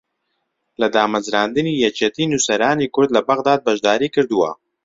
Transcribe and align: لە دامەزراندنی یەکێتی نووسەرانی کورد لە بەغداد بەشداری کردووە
لە 0.81 0.87
دامەزراندنی 0.95 1.79
یەکێتی 1.85 2.29
نووسەرانی 2.31 2.91
کورد 2.93 3.09
لە 3.17 3.21
بەغداد 3.27 3.59
بەشداری 3.67 4.13
کردووە 4.15 4.49